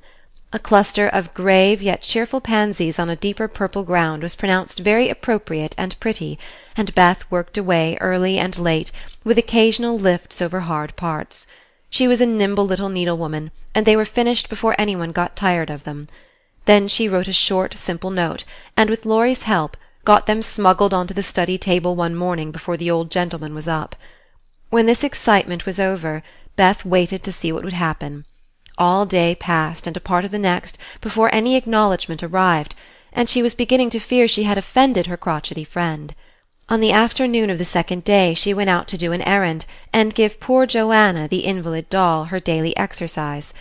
A 0.53 0.59
cluster 0.59 1.07
of 1.07 1.33
grave 1.33 1.81
yet 1.81 2.01
cheerful 2.01 2.39
pansies 2.39 2.99
on 2.99 3.09
a 3.09 3.15
deeper 3.15 3.47
purple 3.47 3.83
ground 3.83 4.23
was 4.23 4.35
pronounced 4.35 4.79
very 4.79 5.09
appropriate 5.09 5.75
and 5.77 5.99
pretty, 5.99 6.39
and 6.75 6.95
Beth 6.95 7.23
worked 7.29 7.57
away 7.57 7.97
early 7.99 8.37
and 8.37 8.57
late, 8.57 8.91
with 9.23 9.37
occasional 9.37 9.99
lifts 9.99 10.41
over 10.41 10.61
hard 10.61 10.95
parts. 10.95 11.47
She 11.89 12.07
was 12.07 12.21
a 12.21 12.25
nimble 12.25 12.65
little 12.65 12.89
needlewoman, 12.89 13.51
and 13.75 13.85
they 13.85 13.95
were 13.95 14.05
finished 14.05 14.49
before 14.49 14.75
any 14.77 14.95
one 14.95 15.11
got 15.11 15.35
tired 15.35 15.69
of 15.69 15.83
them. 15.83 16.07
Then 16.65 16.87
she 16.87 17.09
wrote 17.09 17.27
a 17.27 17.33
short, 17.33 17.77
simple 17.77 18.09
note, 18.09 18.43
and 18.75 18.89
with 18.89 19.05
Laurie's 19.05 19.43
help, 19.43 19.77
got 20.07 20.25
them 20.25 20.41
smuggled 20.41 20.93
on 20.93 21.05
to 21.05 21.13
the 21.13 21.21
study 21.21 21.57
table 21.57 21.93
one 21.93 22.15
morning 22.15 22.49
before 22.49 22.77
the 22.77 22.89
old 22.89 23.11
gentleman 23.11 23.53
was 23.53 23.67
up. 23.67 23.93
When 24.69 24.85
this 24.85 25.03
excitement 25.03 25.65
was 25.65 25.81
over, 25.81 26.23
Beth 26.55 26.85
waited 26.85 27.25
to 27.25 27.31
see 27.33 27.51
what 27.51 27.65
would 27.65 27.73
happen. 27.73 28.23
All 28.77 29.05
day 29.05 29.35
passed 29.35 29.85
and 29.85 29.97
a 29.97 30.07
part 30.09 30.23
of 30.23 30.31
the 30.31 30.39
next 30.39 30.77
before 31.01 31.29
any 31.35 31.57
acknowledgment 31.57 32.23
arrived, 32.23 32.73
and 33.11 33.27
she 33.27 33.43
was 33.43 33.53
beginning 33.53 33.89
to 33.89 33.99
fear 33.99 34.29
she 34.29 34.43
had 34.43 34.57
offended 34.57 35.07
her 35.07 35.17
crotchety 35.17 35.65
friend. 35.65 36.15
On 36.69 36.79
the 36.79 36.93
afternoon 36.93 37.49
of 37.49 37.57
the 37.57 37.65
second 37.65 38.05
day 38.05 38.33
she 38.33 38.53
went 38.53 38.69
out 38.69 38.87
to 38.87 38.97
do 38.97 39.11
an 39.11 39.21
errand, 39.23 39.65
and 39.91 40.15
give 40.15 40.39
poor 40.39 40.65
Joanna, 40.65 41.27
the 41.27 41.43
invalid 41.43 41.89
doll, 41.89 42.25
her 42.31 42.39
daily 42.39 42.73
exercise. 42.77 43.53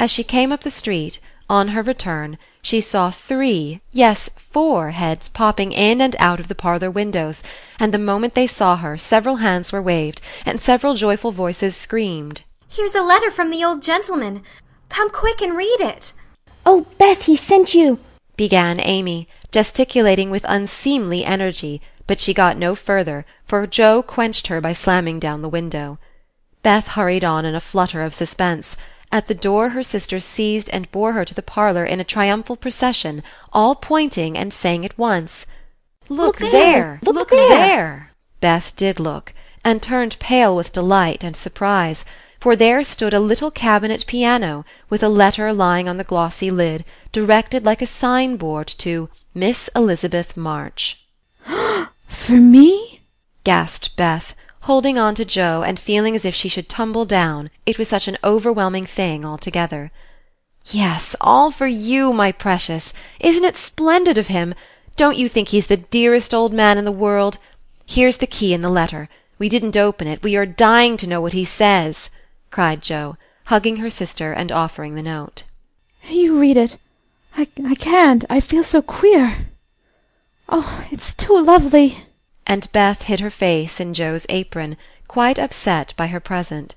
As 0.00 0.10
she 0.10 0.24
came 0.24 0.50
up 0.50 0.62
the 0.62 0.70
street, 0.72 1.20
on 1.52 1.68
her 1.68 1.82
return, 1.82 2.38
she 2.62 2.80
saw 2.80 3.10
three, 3.10 3.82
yes, 3.92 4.30
four 4.50 4.92
heads 4.92 5.28
popping 5.28 5.70
in 5.70 6.00
and 6.00 6.16
out 6.18 6.40
of 6.40 6.48
the 6.48 6.54
parlour 6.54 6.90
windows, 6.90 7.42
and 7.78 7.92
the 7.92 7.98
moment 7.98 8.32
they 8.32 8.46
saw 8.46 8.76
her 8.78 8.96
several 8.96 9.36
hands 9.36 9.70
were 9.70 9.82
waved, 9.82 10.22
and 10.46 10.62
several 10.62 10.94
joyful 10.94 11.30
voices 11.30 11.76
screamed, 11.76 12.40
"Here's 12.70 12.94
a 12.94 13.02
letter 13.02 13.30
from 13.30 13.50
the 13.50 13.62
old 13.62 13.82
gentleman. 13.82 14.42
Come 14.88 15.10
quick 15.10 15.42
and 15.42 15.54
read 15.54 15.80
it." 15.80 16.14
"Oh, 16.64 16.86
Beth, 16.96 17.26
he 17.26 17.36
sent 17.36 17.74
you!" 17.74 17.98
began 18.34 18.80
Amy, 18.80 19.28
gesticulating 19.50 20.30
with 20.30 20.46
unseemly 20.48 21.22
energy, 21.22 21.82
but 22.06 22.18
she 22.18 22.32
got 22.32 22.56
no 22.56 22.74
further, 22.74 23.26
for 23.44 23.66
Jo 23.66 24.02
quenched 24.02 24.46
her 24.46 24.62
by 24.62 24.72
slamming 24.72 25.20
down 25.20 25.42
the 25.42 25.50
window. 25.50 25.98
Beth 26.62 26.88
hurried 26.88 27.24
on 27.24 27.44
in 27.44 27.54
a 27.54 27.60
flutter 27.60 28.02
of 28.02 28.14
suspense 28.14 28.74
At 29.14 29.28
the 29.28 29.34
door 29.34 29.68
her 29.68 29.82
sisters 29.82 30.24
seized 30.24 30.70
and 30.70 30.90
bore 30.90 31.12
her 31.12 31.26
to 31.26 31.34
the 31.34 31.42
parlour 31.42 31.84
in 31.84 32.00
a 32.00 32.04
triumphal 32.04 32.56
procession, 32.56 33.22
all 33.52 33.74
pointing 33.74 34.38
and 34.38 34.54
saying 34.54 34.86
at 34.86 34.96
once, 34.96 35.44
"Look, 36.08 36.40
Look 36.40 36.50
there! 36.50 36.98
Look 37.02 37.28
there!" 37.28 37.48
there!" 37.48 38.12
Beth 38.40 38.74
did 38.74 38.98
look, 38.98 39.34
and 39.62 39.82
turned 39.82 40.18
pale 40.18 40.56
with 40.56 40.72
delight 40.72 41.22
and 41.22 41.36
surprise, 41.36 42.06
for 42.40 42.56
there 42.56 42.82
stood 42.82 43.12
a 43.12 43.20
little 43.20 43.50
cabinet 43.50 44.06
piano, 44.06 44.64
with 44.88 45.02
a 45.02 45.10
letter 45.10 45.52
lying 45.52 45.90
on 45.90 45.98
the 45.98 46.04
glossy 46.04 46.50
lid, 46.50 46.82
directed 47.12 47.66
like 47.66 47.82
a 47.82 47.86
sign 47.86 48.36
board 48.38 48.66
to 48.78 49.10
"Miss 49.34 49.68
Elizabeth 49.76 50.38
March." 50.38 51.04
For 52.08 52.32
me? 52.32 53.02
gasped 53.44 53.94
Beth, 53.94 54.34
holding 54.62 54.98
on 54.98 55.14
to 55.16 55.24
Jo 55.24 55.62
and 55.62 55.78
feeling 55.78 56.14
as 56.14 56.24
if 56.24 56.34
she 56.34 56.48
should 56.48 56.68
tumble 56.68 57.04
down, 57.04 57.50
it 57.66 57.78
was 57.78 57.88
such 57.88 58.08
an 58.08 58.18
overwhelming 58.22 58.86
thing 58.86 59.24
altogether. 59.24 59.90
Yes, 60.66 61.16
all 61.20 61.50
for 61.50 61.66
you, 61.66 62.12
my 62.12 62.30
precious. 62.30 62.94
Isn't 63.18 63.44
it 63.44 63.56
splendid 63.56 64.18
of 64.18 64.28
him? 64.28 64.54
Don't 64.94 65.16
you 65.16 65.28
think 65.28 65.48
he's 65.48 65.66
the 65.66 65.76
dearest 65.76 66.32
old 66.32 66.52
man 66.52 66.78
in 66.78 66.84
the 66.84 66.92
world? 66.92 67.38
Here's 67.86 68.18
the 68.18 68.26
key 68.26 68.54
and 68.54 68.62
the 68.62 68.70
letter. 68.70 69.08
We 69.38 69.48
didn't 69.48 69.76
open 69.76 70.06
it. 70.06 70.22
We 70.22 70.36
are 70.36 70.46
dying 70.46 70.96
to 70.98 71.08
know 71.08 71.20
what 71.20 71.32
he 71.32 71.44
says, 71.44 72.10
cried 72.52 72.82
Jo, 72.82 73.16
hugging 73.46 73.78
her 73.78 73.90
sister 73.90 74.32
and 74.32 74.52
offering 74.52 74.94
the 74.94 75.02
note. 75.02 75.42
You 76.08 76.38
read 76.38 76.56
it. 76.56 76.76
I, 77.36 77.48
I 77.64 77.74
can't. 77.74 78.24
I 78.30 78.38
feel 78.38 78.62
so 78.62 78.82
queer. 78.82 79.48
Oh, 80.48 80.84
it's 80.92 81.14
too 81.14 81.40
lovely. 81.42 82.04
And 82.46 82.70
Beth 82.72 83.02
hid 83.02 83.20
her 83.20 83.30
face 83.30 83.80
in 83.80 83.94
Jo's 83.94 84.26
apron, 84.28 84.76
quite 85.08 85.38
upset 85.38 85.94
by 85.96 86.08
her 86.08 86.20
present. 86.20 86.74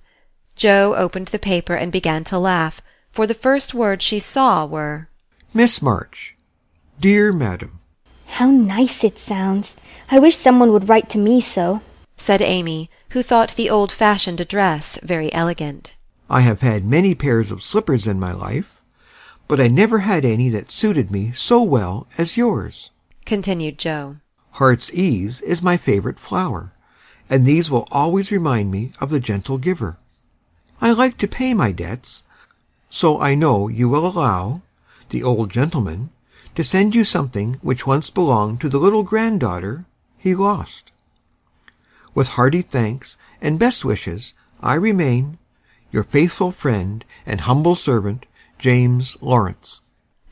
Jo 0.56 0.94
opened 0.96 1.28
the 1.28 1.40
paper 1.40 1.76
and 1.76 1.92
began 1.92 2.24
to 2.26 2.40
laugh, 2.40 2.82
for 3.12 3.28
the 3.28 3.34
first 3.34 3.74
words 3.74 4.04
she 4.04 4.20
saw 4.20 4.66
were 4.66 5.10
Miss 5.54 5.82
March. 5.82 6.36
Dear 7.00 7.32
Madam. 7.32 7.80
How 8.28 8.50
nice 8.50 9.04
it 9.04 9.20
sounds. 9.20 9.76
I 10.10 10.20
wish 10.20 10.38
someone 10.38 10.72
would 10.72 10.90
write 10.90 11.10
to 11.10 11.18
me 11.18 11.42
so. 11.42 11.82
said 12.18 12.42
Amy, 12.42 12.90
who 13.10 13.24
thought 13.24 13.56
the 13.56 13.70
old-fashioned 13.70 14.40
address 14.40 14.98
very 15.04 15.32
elegant. 15.34 15.96
I 16.30 16.42
have 16.42 16.62
had 16.62 16.86
many 16.86 17.16
pairs 17.16 17.52
of 17.52 17.62
slippers 17.62 18.08
in 18.08 18.20
my 18.20 18.32
life, 18.32 18.82
but 19.48 19.62
I 19.62 19.68
never 19.68 20.00
had 20.00 20.26
any 20.26 20.50
that 20.50 20.72
suited 20.72 21.12
me 21.12 21.32
so 21.32 21.62
well 21.62 22.08
as 22.18 22.38
yours. 22.38 22.92
continued 23.26 23.78
Jo. 23.78 24.18
Heart's 24.56 24.90
ease 24.94 25.42
is 25.42 25.62
my 25.62 25.76
favorite 25.76 26.18
flower, 26.18 26.72
and 27.30 27.46
these 27.46 27.70
will 27.70 27.90
always 27.92 28.32
remind 28.32 28.72
me 28.72 28.94
of 29.02 29.10
the 29.10 29.20
gentle 29.20 29.58
giver. 29.58 29.98
I 30.80 30.94
like 30.94 31.18
to 31.18 31.28
pay 31.28 31.54
my 31.54 31.74
debts, 31.74 32.24
so 32.90 33.20
I 33.20 33.36
know 33.36 33.68
you 33.68 33.90
will 33.90 34.08
allow 34.08 34.62
the 35.10 35.22
old 35.24 35.50
gentleman 35.50 36.10
to 36.56 36.64
send 36.64 36.96
you 36.96 37.04
something 37.04 37.56
which 37.62 37.86
once 37.86 38.10
belonged 38.10 38.62
to 38.62 38.70
the 38.70 38.78
little 38.78 39.04
granddaughter 39.04 39.84
he 40.18 40.34
lost. 40.34 40.94
With 42.14 42.30
hearty 42.30 42.62
thanks 42.62 43.18
and 43.42 43.60
best 43.60 43.84
wishes, 43.84 44.36
I 44.64 44.76
remain 44.76 45.38
your 45.92 46.04
faithful 46.04 46.52
friend 46.52 47.04
and 47.26 47.42
humble 47.42 47.76
servant, 47.76 48.26
James 48.58 49.18
Lawrence. 49.20 49.82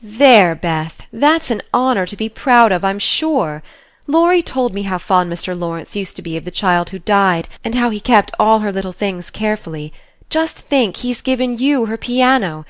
There, 0.02 0.54
Beth, 0.54 1.02
that's 1.12 1.50
an 1.50 1.60
honor 1.74 2.06
to 2.06 2.16
be 2.16 2.30
proud 2.30 2.72
of, 2.72 2.86
I'm 2.86 2.98
sure. 2.98 3.62
Laurie 4.06 4.42
told 4.42 4.74
me 4.74 4.82
how 4.82 4.98
fond 4.98 5.32
Mr. 5.32 5.58
Lawrence 5.58 5.96
used 5.96 6.14
to 6.16 6.22
be 6.22 6.36
of 6.36 6.44
the 6.44 6.50
child 6.50 6.90
who 6.90 6.98
died, 6.98 7.48
and 7.64 7.74
how 7.74 7.88
he 7.88 8.00
kept 8.00 8.32
all 8.38 8.58
her 8.58 8.70
little 8.70 8.92
things 8.92 9.30
carefully. 9.30 9.92
Just 10.28 10.58
think, 10.58 10.98
he's 10.98 11.22
given 11.22 11.56
you 11.56 11.86
her 11.86 11.96
piano. 11.96 12.66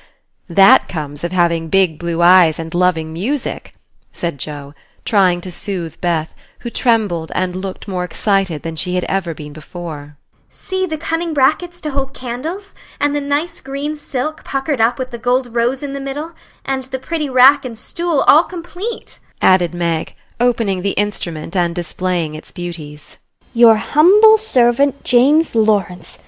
That 0.47 0.87
comes 0.87 1.23
of 1.23 1.31
having 1.31 1.69
big 1.69 1.99
blue 1.99 2.21
eyes 2.21 2.57
and 2.57 2.73
loving 2.73 3.11
music, 3.11 3.75
said 4.11 4.37
Jo, 4.37 4.73
trying 5.03 5.41
to 5.41 5.51
soothe 5.51 5.99
Beth, 5.99 6.33
who 6.59 6.69
trembled 6.69 7.31
and 7.35 7.55
looked 7.55 7.87
more 7.87 8.03
excited 8.03 8.63
than 8.63 8.75
she 8.75 8.95
had 8.95 9.03
ever 9.05 9.33
been 9.33 9.53
before. 9.53 10.17
See 10.49 10.85
the 10.85 10.97
cunning 10.97 11.33
brackets 11.33 11.81
to 11.81 11.91
hold 11.91 12.13
candles, 12.13 12.73
and 12.97 13.13
the 13.13 13.19
nice 13.19 13.59
green 13.59 13.97
silk 13.97 14.45
puckered 14.45 14.79
up 14.79 14.97
with 14.97 15.11
the 15.11 15.17
gold 15.17 15.53
rose 15.53 15.83
in 15.83 15.91
the 15.91 15.99
middle, 15.99 16.31
and 16.63 16.83
the 16.83 16.99
pretty 16.99 17.29
rack 17.29 17.65
and 17.65 17.77
stool 17.77 18.21
all 18.21 18.45
complete. 18.45 19.19
added 19.41 19.73
Meg, 19.73 20.15
opening 20.39 20.81
the 20.81 20.91
instrument 20.91 21.55
and 21.55 21.73
displaying 21.75 22.35
its 22.35 22.51
beauties. 22.51 23.17
Your 23.53 23.77
humble 23.77 24.37
servant, 24.37 25.03
James 25.03 25.55
Lawrence. 25.55 26.19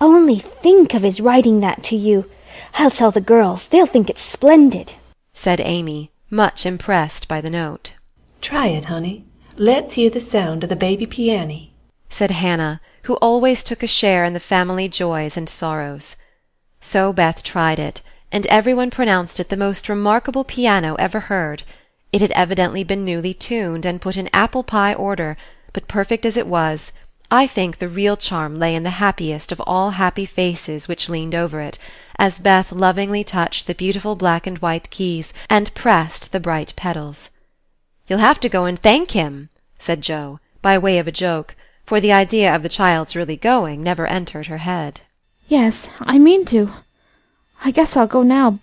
Only 0.00 0.36
think 0.36 0.92
of 0.94 1.02
his 1.02 1.20
writing 1.20 1.60
that 1.60 1.82
to 1.84 1.96
you. 1.96 2.30
I'll 2.74 2.90
tell 2.90 3.10
the 3.10 3.20
girls. 3.20 3.68
They'll 3.68 3.86
think 3.86 4.10
it's 4.10 4.20
splendid. 4.20 4.92
said 5.32 5.60
Amy, 5.60 6.10
much 6.30 6.66
impressed 6.66 7.28
by 7.28 7.40
the 7.40 7.50
note. 7.50 7.94
Try 8.40 8.66
it, 8.68 8.86
honey. 8.86 9.24
Let's 9.56 9.94
hear 9.94 10.10
the 10.10 10.20
sound 10.20 10.62
of 10.62 10.68
the 10.68 10.76
baby 10.76 11.06
piano. 11.06 11.68
said 12.10 12.30
Hannah, 12.30 12.80
who 13.04 13.14
always 13.16 13.62
took 13.62 13.82
a 13.82 13.86
share 13.86 14.24
in 14.24 14.34
the 14.34 14.40
family 14.40 14.88
joys 14.88 15.36
and 15.36 15.48
sorrows. 15.48 16.16
So 16.80 17.12
Beth 17.12 17.42
tried 17.42 17.78
it, 17.78 18.02
and 18.30 18.46
everyone 18.46 18.90
pronounced 18.90 19.40
it 19.40 19.48
the 19.48 19.56
most 19.56 19.88
remarkable 19.88 20.44
piano 20.44 20.94
ever 20.98 21.20
heard. 21.20 21.62
It 22.16 22.22
had 22.22 22.32
evidently 22.32 22.82
been 22.82 23.04
newly 23.04 23.34
tuned 23.34 23.84
and 23.84 24.00
put 24.00 24.16
in 24.16 24.30
apple 24.32 24.62
pie 24.62 24.94
order, 24.94 25.36
but 25.74 25.86
perfect 25.86 26.24
as 26.24 26.38
it 26.38 26.46
was, 26.46 26.90
I 27.30 27.46
think 27.46 27.76
the 27.76 27.90
real 27.90 28.16
charm 28.16 28.54
lay 28.54 28.74
in 28.74 28.84
the 28.84 29.04
happiest 29.04 29.52
of 29.52 29.60
all 29.66 29.90
happy 29.90 30.24
faces 30.24 30.88
which 30.88 31.10
leaned 31.10 31.34
over 31.34 31.60
it, 31.60 31.76
as 32.18 32.38
Beth 32.38 32.72
lovingly 32.72 33.22
touched 33.22 33.66
the 33.66 33.74
beautiful 33.74 34.14
black 34.16 34.46
and 34.46 34.56
white 34.60 34.88
keys 34.88 35.34
and 35.50 35.74
pressed 35.74 36.32
the 36.32 36.40
bright 36.40 36.72
pedals. 36.74 37.28
You'll 38.08 38.20
have 38.20 38.40
to 38.40 38.48
go 38.48 38.64
and 38.64 38.80
thank 38.80 39.10
him, 39.10 39.50
said 39.78 40.00
Jo, 40.00 40.40
by 40.62 40.78
way 40.78 40.98
of 40.98 41.06
a 41.06 41.12
joke, 41.12 41.54
for 41.84 42.00
the 42.00 42.12
idea 42.12 42.56
of 42.56 42.62
the 42.62 42.70
child's 42.70 43.14
really 43.14 43.36
going 43.36 43.82
never 43.82 44.06
entered 44.06 44.46
her 44.46 44.64
head. 44.64 45.02
Yes, 45.48 45.90
I 46.00 46.18
mean 46.18 46.46
to. 46.46 46.72
I 47.62 47.72
guess 47.72 47.94
I'll 47.94 48.06
go 48.06 48.22
now, 48.22 48.60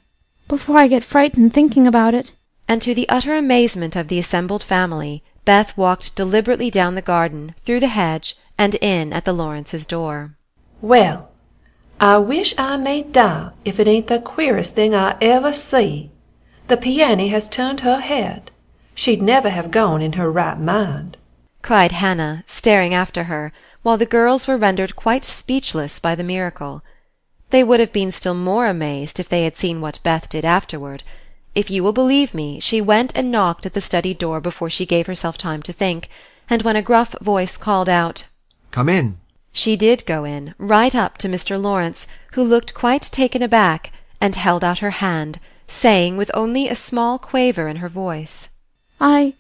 before 0.48 0.80
I 0.80 0.88
get 0.88 1.04
frightened 1.04 1.54
thinking 1.54 1.86
about 1.86 2.16
it. 2.16 2.32
And 2.68 2.82
to 2.82 2.94
the 2.94 3.10
utter 3.10 3.36
amazement 3.36 3.96
of 3.96 4.08
the 4.08 4.20
assembled 4.20 4.64
family, 4.64 5.24
Beth 5.46 5.76
walked 5.76 6.16
deliberately 6.16 6.72
down 6.72 6.96
the 6.96 7.02
garden, 7.02 7.56
through 7.66 7.82
the 7.82 7.88
hedge, 7.88 8.38
and 8.58 8.76
in 8.76 9.12
at 9.12 9.26
the 9.26 9.34
Lawrences' 9.34 9.86
door. 9.86 10.36
Well, 10.82 11.30
I 12.00 12.18
wish 12.18 12.54
I 12.58 12.78
may 12.78 13.04
die 13.04 13.52
if 13.64 13.80
it 13.80 13.88
ain't 13.88 14.08
the 14.08 14.20
queerest 14.20 14.76
thing 14.76 14.96
I 14.96 15.16
ever 15.22 15.54
see. 15.54 16.12
The 16.68 16.78
piano 16.78 17.28
has 17.28 17.50
turned 17.50 17.82
her 17.82 18.00
head. 18.00 18.52
She'd 18.96 19.22
never 19.22 19.50
have 19.50 19.72
gone 19.72 20.02
in 20.02 20.14
her 20.14 20.32
right 20.32 20.60
mind. 20.60 21.18
cried 21.62 21.92
Hannah, 21.94 22.44
staring 22.46 22.94
after 22.94 23.26
her, 23.26 23.52
while 23.82 23.98
the 23.98 24.06
girls 24.06 24.48
were 24.48 24.58
rendered 24.58 24.96
quite 24.96 25.24
speechless 25.26 26.00
by 26.00 26.16
the 26.16 26.24
miracle. 26.24 26.84
They 27.50 27.64
would 27.64 27.80
have 27.80 27.94
been 27.94 28.12
still 28.12 28.34
more 28.34 28.68
amazed 28.68 29.20
if 29.20 29.30
they 29.30 29.44
had 29.44 29.58
seen 29.58 29.82
what 29.82 30.00
Beth 30.04 30.30
did 30.30 30.46
afterward. 30.46 31.04
If 31.56 31.70
you 31.70 31.84
will 31.84 31.94
believe 31.94 32.34
me, 32.34 32.60
she 32.60 32.82
went 32.82 33.12
and 33.16 33.32
knocked 33.32 33.66
at 33.66 33.74
the 33.74 33.82
study 33.82 34.14
door 34.14 34.42
before 34.42 34.70
she 34.70 34.86
gave 34.86 35.06
herself 35.08 35.38
time 35.38 35.62
to 35.64 35.74
think, 35.74 36.10
and 36.50 36.62
when 36.64 36.76
a 36.76 36.82
gruff 36.82 37.16
voice 37.22 37.58
called 37.58 37.88
out, 37.88 38.26
Come 38.72 38.90
in. 38.90 39.18
she 39.52 39.76
did 39.76 40.06
go 40.06 40.24
in, 40.24 40.56
right 40.58 40.96
up 40.96 41.18
to 41.20 41.28
Mr. 41.28 41.62
Lawrence, 41.62 42.08
who 42.34 42.44
looked 42.44 42.74
quite 42.74 43.04
taken 43.04 43.44
aback, 43.44 43.92
and 44.20 44.36
held 44.36 44.64
out 44.64 44.80
her 44.80 44.92
hand, 44.92 45.40
saying, 45.68 46.18
with 46.18 46.32
only 46.34 46.68
a 46.68 46.76
small 46.76 47.20
quaver 47.20 47.68
in 47.68 47.78
her 47.78 47.90
voice, 47.90 48.50
I. 49.00 49.34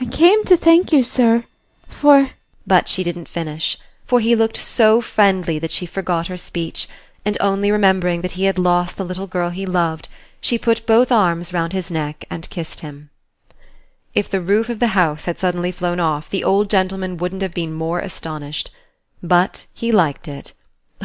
I 0.00 0.04
came 0.04 0.44
to 0.44 0.56
thank 0.56 0.92
you, 0.92 1.02
sir, 1.02 1.44
for. 1.88 2.30
But 2.66 2.88
she 2.88 3.02
didn't 3.02 3.28
finish, 3.28 3.76
for 4.06 4.20
he 4.20 4.36
looked 4.36 4.56
so 4.56 5.00
friendly 5.00 5.58
that 5.58 5.70
she 5.72 5.86
forgot 5.86 6.28
her 6.28 6.36
speech, 6.36 6.86
and 7.24 7.36
only 7.40 7.72
remembering 7.72 8.20
that 8.20 8.32
he 8.32 8.44
had 8.44 8.58
lost 8.58 8.96
the 8.96 9.04
little 9.04 9.26
girl 9.26 9.50
he 9.50 9.66
loved, 9.66 10.08
she 10.44 10.58
put 10.58 10.84
both 10.84 11.10
arms 11.10 11.54
round 11.54 11.72
his 11.72 11.90
neck 11.90 12.26
and 12.30 12.50
kissed 12.50 12.80
him. 12.80 13.08
If 14.14 14.28
the 14.28 14.42
roof 14.42 14.68
of 14.68 14.78
the 14.78 14.88
house 14.88 15.24
had 15.24 15.38
suddenly 15.38 15.72
flown 15.72 15.98
off, 15.98 16.28
the 16.28 16.44
old 16.44 16.68
gentleman 16.68 17.16
wouldn't 17.16 17.40
have 17.40 17.54
been 17.54 17.72
more 17.72 18.00
astonished. 18.00 18.70
But 19.22 19.64
he 19.72 19.90
liked 19.90 20.28
it. 20.28 20.52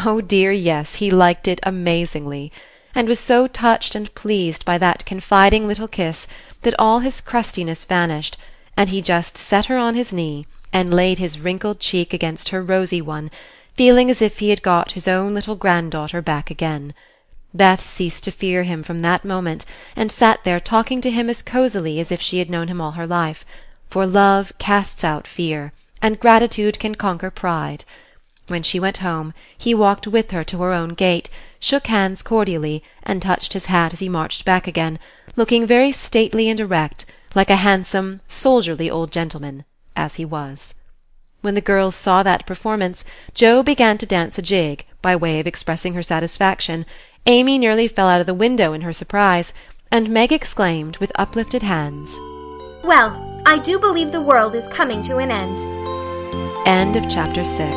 Oh 0.05 0.19
dear, 0.19 0.51
yes, 0.51 0.95
he 0.95 1.09
liked 1.09 1.47
it 1.47 1.61
amazingly, 1.63 2.51
and 2.93 3.07
was 3.07 3.17
so 3.17 3.47
touched 3.47 3.95
and 3.95 4.13
pleased 4.13 4.65
by 4.65 4.77
that 4.77 5.05
confiding 5.05 5.69
little 5.69 5.87
kiss 5.87 6.27
that 6.63 6.75
all 6.77 6.99
his 6.99 7.21
crustiness 7.21 7.85
vanished, 7.85 8.35
and 8.75 8.89
he 8.89 9.01
just 9.01 9.37
set 9.37 9.67
her 9.67 9.77
on 9.77 9.95
his 9.95 10.11
knee 10.11 10.43
and 10.73 10.93
laid 10.93 11.17
his 11.17 11.39
wrinkled 11.39 11.79
cheek 11.79 12.13
against 12.13 12.49
her 12.49 12.61
rosy 12.61 13.01
one, 13.01 13.31
feeling 13.73 14.11
as 14.11 14.21
if 14.21 14.39
he 14.39 14.49
had 14.49 14.61
got 14.61 14.91
his 14.91 15.07
own 15.07 15.33
little 15.33 15.55
granddaughter 15.55 16.21
back 16.21 16.51
again. 16.51 16.93
Beth 17.53 17.83
ceased 17.83 18.23
to 18.25 18.31
fear 18.31 18.63
him 18.63 18.83
from 18.83 18.99
that 18.99 19.25
moment, 19.25 19.65
and 19.95 20.11
sat 20.11 20.43
there 20.43 20.59
talking 20.59 21.01
to 21.01 21.09
him 21.09 21.29
as 21.29 21.41
cosily 21.41 21.99
as 21.99 22.11
if 22.11 22.21
she 22.21 22.39
had 22.39 22.49
known 22.49 22.67
him 22.67 22.79
all 22.79 22.91
her 22.91 23.07
life, 23.07 23.43
for 23.89 24.05
love 24.05 24.53
casts 24.59 25.03
out 25.03 25.25
fear, 25.25 25.73
and 26.01 26.19
gratitude 26.19 26.79
can 26.79 26.93
conquer 26.93 27.31
pride. 27.31 27.85
When 28.47 28.61
she 28.61 28.79
went 28.79 28.97
home, 28.97 29.33
he 29.57 29.73
walked 29.73 30.05
with 30.05 30.31
her 30.31 30.43
to 30.43 30.61
her 30.61 30.73
own 30.73 30.89
gate, 30.89 31.29
shook 31.59 31.87
hands 31.87 32.21
cordially, 32.21 32.83
and 33.03 33.21
touched 33.21 33.53
his 33.53 33.65
hat 33.65 33.93
as 33.93 33.99
he 33.99 34.09
marched 34.09 34.45
back 34.45 34.67
again, 34.67 34.99
looking 35.35 35.65
very 35.65 35.91
stately 35.91 36.49
and 36.49 36.59
erect, 36.59 37.05
like 37.33 37.49
a 37.49 37.57
handsome, 37.57 38.21
soldierly 38.27 38.89
old 38.89 39.11
gentleman, 39.11 39.65
as 39.95 40.15
he 40.15 40.25
was. 40.25 40.73
When 41.41 41.55
the 41.55 41.61
girls 41.61 41.95
saw 41.95 42.21
that 42.23 42.45
performance, 42.45 43.05
Jo 43.33 43.63
began 43.63 43.97
to 43.99 44.05
dance 44.05 44.37
a 44.37 44.41
jig, 44.41 44.85
by 45.01 45.15
way 45.15 45.39
of 45.39 45.47
expressing 45.47 45.93
her 45.93 46.03
satisfaction, 46.03 46.85
Amy 47.25 47.57
nearly 47.57 47.87
fell 47.87 48.07
out 48.07 48.21
of 48.21 48.27
the 48.27 48.33
window 48.33 48.73
in 48.73 48.81
her 48.81 48.93
surprise, 48.93 49.53
and 49.91 50.09
Meg 50.09 50.31
exclaimed, 50.31 50.97
with 50.97 51.11
uplifted 51.15 51.63
hands, 51.63 52.17
Well, 52.83 53.41
I 53.45 53.59
do 53.59 53.79
believe 53.79 54.11
the 54.11 54.21
world 54.21 54.55
is 54.55 54.67
coming 54.69 55.01
to 55.03 55.17
an 55.17 55.31
end. 55.31 55.57
End 56.67 56.95
of 56.95 57.09
chapter 57.09 57.43
six. 57.43 57.73